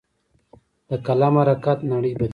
[0.89, 2.29] د قلم حرکت نړۍ بدلوي.